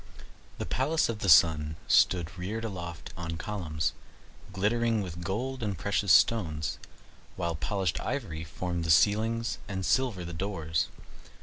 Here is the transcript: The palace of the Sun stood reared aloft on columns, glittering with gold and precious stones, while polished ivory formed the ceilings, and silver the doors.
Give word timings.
The 0.57 0.65
palace 0.65 1.09
of 1.09 1.19
the 1.19 1.29
Sun 1.29 1.75
stood 1.87 2.35
reared 2.35 2.65
aloft 2.65 3.11
on 3.15 3.37
columns, 3.37 3.93
glittering 4.51 5.03
with 5.03 5.21
gold 5.23 5.61
and 5.61 5.77
precious 5.77 6.11
stones, 6.11 6.79
while 7.35 7.53
polished 7.55 7.99
ivory 8.01 8.43
formed 8.43 8.83
the 8.83 8.89
ceilings, 8.89 9.59
and 9.67 9.85
silver 9.85 10.25
the 10.25 10.33
doors. 10.33 10.87